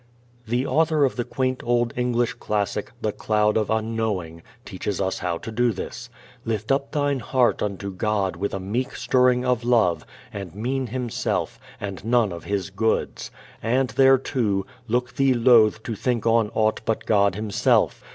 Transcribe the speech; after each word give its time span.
The 0.47 0.65
author 0.65 1.05
of 1.05 1.15
the 1.15 1.23
quaint 1.23 1.61
old 1.63 1.93
English 1.95 2.33
classic, 2.33 2.91
The 3.01 3.11
Cloud 3.11 3.55
of 3.55 3.69
Unknowing, 3.69 4.41
teaches 4.65 4.99
us 4.99 5.19
how 5.19 5.37
to 5.37 5.51
do 5.51 5.71
this. 5.71 6.09
"Lift 6.43 6.71
up 6.71 6.91
thine 6.91 7.19
heart 7.19 7.61
unto 7.61 7.93
God 7.93 8.35
with 8.35 8.51
a 8.55 8.59
meek 8.59 8.95
stirring 8.95 9.45
of 9.45 9.63
love; 9.63 10.03
and 10.33 10.55
mean 10.55 10.87
Himself, 10.87 11.59
and 11.79 12.03
none 12.03 12.31
of 12.31 12.45
His 12.45 12.71
goods. 12.71 13.29
And 13.61 13.89
thereto, 13.91 14.65
look 14.87 15.15
thee 15.17 15.35
loath 15.35 15.83
to 15.83 15.93
think 15.93 16.25
on 16.25 16.49
aught 16.55 16.81
but 16.83 17.05
God 17.05 17.35
Himself. 17.35 18.03